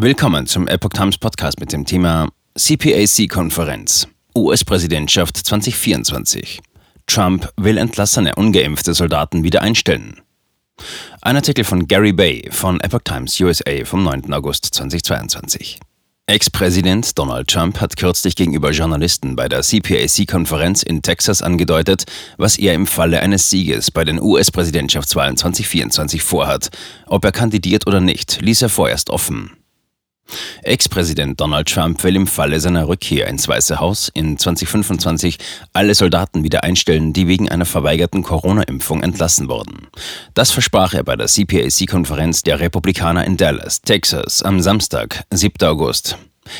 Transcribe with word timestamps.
Willkommen 0.00 0.46
zum 0.46 0.68
Epoch 0.68 0.90
Times 0.90 1.18
Podcast 1.18 1.58
mit 1.58 1.72
dem 1.72 1.84
Thema 1.84 2.28
CPAC-Konferenz. 2.56 4.06
US-Präsidentschaft 4.36 5.36
2024. 5.36 6.60
Trump 7.08 7.52
will 7.56 7.78
entlassene 7.78 8.36
ungeimpfte 8.36 8.94
Soldaten 8.94 9.42
wieder 9.42 9.60
einstellen. 9.60 10.20
Ein 11.20 11.34
Artikel 11.34 11.64
von 11.64 11.88
Gary 11.88 12.12
Bay 12.12 12.48
von 12.52 12.78
Epoch 12.78 13.00
Times 13.02 13.40
USA 13.40 13.84
vom 13.84 14.04
9. 14.04 14.32
August 14.32 14.66
2022. 14.66 15.80
Ex-Präsident 16.26 17.18
Donald 17.18 17.48
Trump 17.48 17.80
hat 17.80 17.96
kürzlich 17.96 18.36
gegenüber 18.36 18.70
Journalisten 18.70 19.34
bei 19.34 19.48
der 19.48 19.62
CPAC-Konferenz 19.62 20.84
in 20.84 21.02
Texas 21.02 21.42
angedeutet, 21.42 22.04
was 22.36 22.56
er 22.56 22.74
im 22.74 22.86
Falle 22.86 23.18
eines 23.18 23.50
Sieges 23.50 23.90
bei 23.90 24.04
den 24.04 24.22
US-Präsidentschaftswahlen 24.22 25.36
2024 25.36 26.22
vorhat. 26.22 26.68
Ob 27.06 27.24
er 27.24 27.32
kandidiert 27.32 27.88
oder 27.88 28.00
nicht, 28.00 28.40
ließ 28.40 28.62
er 28.62 28.68
vorerst 28.68 29.10
offen. 29.10 29.57
Ex-Präsident 30.62 31.40
Donald 31.40 31.68
Trump 31.68 32.02
will 32.04 32.16
im 32.16 32.26
Falle 32.26 32.60
seiner 32.60 32.88
Rückkehr 32.88 33.26
ins 33.28 33.48
Weiße 33.48 33.80
Haus 33.80 34.10
in 34.12 34.38
2025 34.38 35.38
alle 35.72 35.94
Soldaten 35.94 36.44
wieder 36.44 36.64
einstellen, 36.64 37.12
die 37.12 37.26
wegen 37.28 37.48
einer 37.48 37.64
verweigerten 37.64 38.22
Corona-Impfung 38.22 39.02
entlassen 39.02 39.48
wurden. 39.48 39.88
Das 40.34 40.50
versprach 40.50 40.94
er 40.94 41.04
bei 41.04 41.16
der 41.16 41.28
CPAC-Konferenz 41.28 42.42
der 42.42 42.60
Republikaner 42.60 43.24
in 43.24 43.36
Dallas, 43.36 43.80
Texas, 43.82 44.42
am 44.42 44.60
Samstag, 44.60 45.24
7. 45.30 45.66
August. 45.66 46.18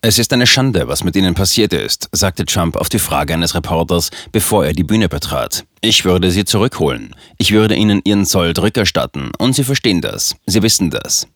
Es 0.00 0.18
ist 0.18 0.32
eine 0.32 0.46
Schande, 0.46 0.88
was 0.88 1.04
mit 1.04 1.16
ihnen 1.16 1.34
passiert 1.34 1.72
ist, 1.72 2.08
sagte 2.12 2.44
Trump 2.44 2.76
auf 2.76 2.88
die 2.88 2.98
Frage 2.98 3.34
eines 3.34 3.54
Reporters, 3.54 4.10
bevor 4.32 4.64
er 4.64 4.72
die 4.72 4.84
Bühne 4.84 5.08
betrat. 5.08 5.64
Ich 5.80 6.04
würde 6.04 6.30
sie 6.30 6.44
zurückholen. 6.44 7.14
Ich 7.38 7.52
würde 7.52 7.74
ihnen 7.74 8.00
ihren 8.04 8.24
Sold 8.24 8.60
rückerstatten. 8.60 9.32
Und 9.38 9.54
sie 9.54 9.64
verstehen 9.64 10.00
das. 10.00 10.36
Sie 10.46 10.62
wissen 10.62 10.90
das. 10.90 11.26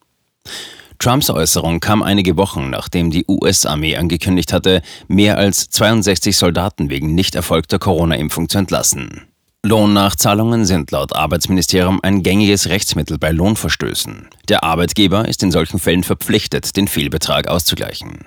Trumps 0.99 1.31
Äußerung 1.31 1.81
kam 1.81 2.03
einige 2.03 2.37
Wochen, 2.37 2.71
nachdem 2.71 3.11
die 3.11 3.25
US-Armee 3.29 3.97
angekündigt 3.97 4.53
hatte, 4.53 4.83
mehr 5.09 5.39
als 5.39 5.69
62 5.71 6.37
Soldaten 6.37 6.91
wegen 6.91 7.15
nicht 7.15 7.35
erfolgter 7.35 7.79
Corona-Impfung 7.79 8.49
zu 8.49 8.59
entlassen. 8.59 9.23
Lohnnachzahlungen 9.65 10.67
sind 10.67 10.91
laut 10.91 11.15
Arbeitsministerium 11.15 12.01
ein 12.03 12.23
gängiges 12.23 12.69
Rechtsmittel 12.69 13.19
bei 13.19 13.31
Lohnverstößen. 13.31 14.29
Der 14.51 14.63
Arbeitgeber 14.63 15.27
ist 15.27 15.43
in 15.43 15.51
solchen 15.51 15.79
Fällen 15.79 16.05
verpflichtet, 16.05 16.77
den 16.77 16.87
Fehlbetrag 16.87 17.49
auszugleichen. 17.49 18.27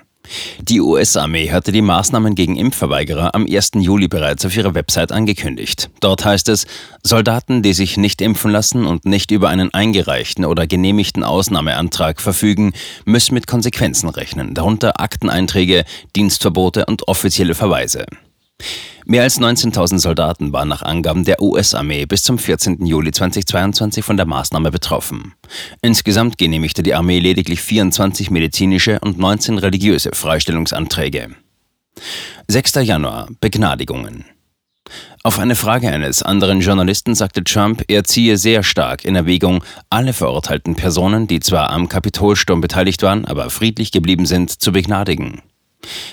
Die 0.60 0.80
US-Armee 0.80 1.50
hatte 1.50 1.72
die 1.72 1.82
Maßnahmen 1.82 2.34
gegen 2.34 2.56
Impfverweigerer 2.56 3.34
am 3.34 3.46
1. 3.46 3.72
Juli 3.76 4.08
bereits 4.08 4.44
auf 4.44 4.56
ihrer 4.56 4.74
Website 4.74 5.12
angekündigt. 5.12 5.90
Dort 6.00 6.24
heißt 6.24 6.48
es, 6.48 6.66
Soldaten, 7.02 7.62
die 7.62 7.72
sich 7.72 7.96
nicht 7.96 8.20
impfen 8.20 8.50
lassen 8.50 8.86
und 8.86 9.04
nicht 9.04 9.30
über 9.30 9.48
einen 9.48 9.72
eingereichten 9.72 10.44
oder 10.44 10.66
genehmigten 10.66 11.24
Ausnahmeantrag 11.24 12.20
verfügen, 12.20 12.72
müssen 13.04 13.34
mit 13.34 13.46
Konsequenzen 13.46 14.08
rechnen, 14.08 14.54
darunter 14.54 15.00
Akteneinträge, 15.00 15.84
Dienstverbote 16.16 16.86
und 16.86 17.08
offizielle 17.08 17.54
Verweise. 17.54 18.06
Mehr 19.10 19.22
als 19.22 19.40
19.000 19.40 20.00
Soldaten 20.00 20.52
waren 20.52 20.68
nach 20.68 20.82
Angaben 20.82 21.24
der 21.24 21.40
US-Armee 21.40 22.04
bis 22.04 22.24
zum 22.24 22.38
14. 22.38 22.84
Juli 22.84 23.10
2022 23.10 24.04
von 24.04 24.18
der 24.18 24.26
Maßnahme 24.26 24.70
betroffen. 24.70 25.32
Insgesamt 25.80 26.36
genehmigte 26.36 26.82
die 26.82 26.92
Armee 26.92 27.18
lediglich 27.18 27.62
24 27.62 28.30
medizinische 28.30 29.00
und 29.00 29.18
19 29.18 29.56
religiöse 29.56 30.10
Freistellungsanträge. 30.12 31.30
6. 32.48 32.74
Januar 32.82 33.28
Begnadigungen. 33.40 34.26
Auf 35.22 35.38
eine 35.38 35.56
Frage 35.56 35.88
eines 35.88 36.22
anderen 36.22 36.60
Journalisten 36.60 37.14
sagte 37.14 37.42
Trump, 37.44 37.84
er 37.88 38.04
ziehe 38.04 38.36
sehr 38.36 38.62
stark 38.62 39.06
in 39.06 39.16
Erwägung, 39.16 39.64
alle 39.88 40.12
verurteilten 40.12 40.74
Personen, 40.74 41.26
die 41.26 41.40
zwar 41.40 41.70
am 41.70 41.88
Kapitolsturm 41.88 42.60
beteiligt 42.60 43.02
waren, 43.02 43.24
aber 43.24 43.48
friedlich 43.48 43.90
geblieben 43.90 44.26
sind, 44.26 44.50
zu 44.50 44.70
begnadigen. 44.70 45.40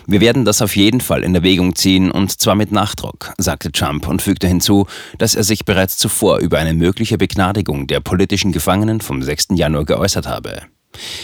Wir 0.07 0.21
werden 0.21 0.45
das 0.45 0.61
auf 0.61 0.75
jeden 0.75 1.01
Fall 1.01 1.23
in 1.23 1.33
Erwägung 1.33 1.75
ziehen 1.75 2.11
und 2.11 2.39
zwar 2.39 2.55
mit 2.55 2.71
Nachdruck, 2.71 3.33
sagte 3.37 3.71
Trump 3.71 4.07
und 4.07 4.21
fügte 4.21 4.47
hinzu, 4.47 4.85
dass 5.17 5.35
er 5.35 5.43
sich 5.43 5.65
bereits 5.65 5.97
zuvor 5.97 6.37
über 6.39 6.59
eine 6.59 6.73
mögliche 6.73 7.17
Begnadigung 7.17 7.87
der 7.87 7.99
politischen 7.99 8.51
Gefangenen 8.51 9.01
vom 9.01 9.23
6. 9.23 9.47
Januar 9.55 9.85
geäußert 9.85 10.27
habe. 10.27 10.61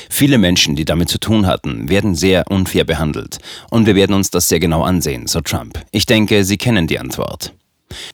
Viele 0.10 0.38
Menschen, 0.38 0.76
die 0.76 0.86
damit 0.86 1.10
zu 1.10 1.20
tun 1.20 1.46
hatten, 1.46 1.90
werden 1.90 2.16
sehr 2.16 2.46
unfair 2.50 2.84
behandelt 2.84 3.40
und 3.70 3.86
wir 3.86 3.96
werden 3.96 4.14
uns 4.14 4.30
das 4.30 4.50
sehr 4.50 4.60
genau 4.60 4.84
ansehen, 4.84 5.28
so 5.28 5.42
Trump. 5.42 5.80
Ich 5.92 6.06
denke, 6.06 6.44
Sie 6.44 6.58
kennen 6.58 6.88
die 6.88 7.00
Antwort. 7.00 7.54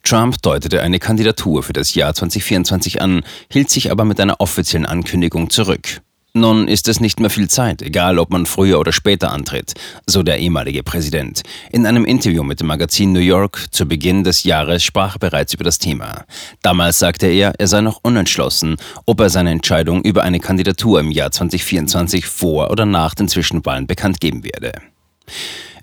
Trump 0.04 0.42
deutete 0.42 0.82
eine 0.82 1.00
Kandidatur 1.00 1.64
für 1.64 1.74
das 1.74 1.94
Jahr 1.94 2.14
2024 2.14 3.02
an, 3.02 3.22
hielt 3.52 3.70
sich 3.70 3.92
aber 3.92 4.06
mit 4.06 4.20
einer 4.20 4.40
offiziellen 4.40 4.86
Ankündigung 4.86 5.50
zurück. 5.50 6.02
Nun 6.40 6.68
ist 6.68 6.88
es 6.88 7.00
nicht 7.00 7.20
mehr 7.20 7.32
viel 7.32 7.50
Zeit, 7.50 7.82
egal 7.82 8.20
ob 8.20 8.30
man 8.30 8.46
früher 8.46 8.80
oder 8.80 8.92
später 8.92 9.32
antritt, 9.32 9.74
so 10.06 10.22
der 10.22 10.38
ehemalige 10.38 10.84
Präsident. 10.84 11.42
In 11.72 11.88
einem 11.88 12.06
Interview 12.06 12.44
mit 12.44 12.60
dem 12.60 12.68
Magazin 12.68 13.12
New 13.12 13.20
York 13.20 13.66
zu 13.72 13.88
Beginn 13.88 14.24
des 14.24 14.44
Jahres 14.44 14.84
sprach 14.84 15.16
er 15.16 15.20
bereits 15.20 15.56
über 15.56 15.64
das 15.64 15.80
Thema. 15.80 16.26
Damals 16.62 17.00
sagte 17.00 17.26
er, 17.26 17.54
er 17.58 17.66
sei 17.66 17.82
noch 17.82 18.02
unentschlossen, 18.04 18.78
ob 19.08 19.20
er 19.20 19.32
seine 19.32 19.50
Entscheidung 19.50 20.04
über 20.04 20.22
eine 20.22 20.40
Kandidatur 20.40 21.00
im 21.00 21.10
Jahr 21.10 21.32
2024 21.32 22.28
vor 22.28 22.70
oder 22.70 22.86
nach 22.86 23.16
den 23.16 23.28
Zwischenwahlen 23.28 23.88
bekannt 23.88 24.22
geben 24.22 24.44
werde. 24.44 24.74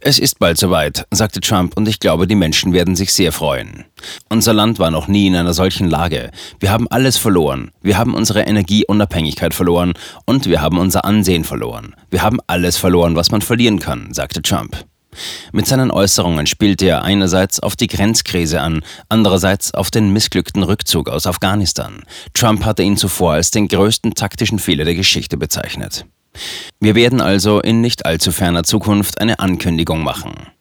Es 0.07 0.19
ist 0.19 0.39
bald 0.39 0.59
soweit, 0.59 1.07
sagte 1.13 1.41
Trump, 1.41 1.79
und 1.79 1.89
ich 1.89 1.99
glaube, 1.99 2.27
die 2.27 2.35
Menschen 2.35 2.75
werden 2.75 2.95
sich 2.95 3.11
sehr 3.15 3.33
freuen. 3.33 3.87
Unser 4.29 4.53
Land 4.53 4.79
war 4.79 4.91
noch 4.91 5.09
nie 5.09 5.29
in 5.29 5.35
einer 5.35 5.55
solchen 5.55 5.89
Lage. 5.89 6.31
Wir 6.61 6.71
haben 6.71 6.87
alles 6.89 7.17
verloren. 7.17 7.71
Wir 7.81 7.97
haben 7.97 8.13
unsere 8.13 8.43
Energieunabhängigkeit 8.43 9.55
verloren 9.55 9.95
und 10.27 10.45
wir 10.45 10.61
haben 10.61 10.77
unser 10.77 11.07
Ansehen 11.07 11.45
verloren. 11.45 11.95
Wir 12.11 12.21
haben 12.21 12.39
alles 12.47 12.77
verloren, 12.77 13.17
was 13.17 13.31
man 13.31 13.41
verlieren 13.41 13.79
kann, 13.79 14.13
sagte 14.13 14.43
Trump. 14.43 14.77
Mit 15.53 15.67
seinen 15.67 15.91
Äußerungen 15.91 16.47
spielte 16.47 16.85
er 16.85 17.03
einerseits 17.03 17.59
auf 17.61 17.75
die 17.75 17.87
Grenzkrise 17.87 18.61
an, 18.61 18.83
andererseits 19.09 19.73
auf 19.73 19.91
den 19.91 20.13
missglückten 20.13 20.65
Rückzug 20.65 21.09
aus 21.09 21.27
Afghanistan. 21.27 22.03
Trump 22.35 22.67
hatte 22.67 22.83
ihn 22.83 22.99
zuvor 22.99 23.33
als 23.33 23.53
den 23.53 23.69
größten 23.69 24.15
taktischen 24.15 24.59
Fehler 24.59 24.85
der 24.85 24.97
Geschichte 24.97 25.39
bezeichnet. 25.39 26.05
Wir 26.81 26.95
werden 26.95 27.21
also 27.21 27.61
in 27.61 27.81
nicht 27.81 28.07
allzu 28.07 28.33
ferner 28.33 28.65
Zukunft 28.65 29.21
eine 29.21 29.39
Ankündigung 29.39 30.03
machen. 30.03 30.54